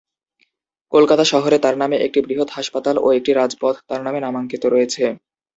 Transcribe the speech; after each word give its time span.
কলকাতা 0.93 1.23
শহরে 1.25 1.57
তার 1.59 1.75
নামে 1.81 1.97
একটি 2.05 2.19
বৃহৎ 2.25 2.49
হাসপাতাল 2.51 2.95
ও 2.97 3.17
একটি 3.17 3.31
রাজপথ 3.33 3.75
তার 3.89 4.01
নামে 4.03 4.19
নামাঙ্কিত 4.21 4.63
রয়েছে। 4.65 5.03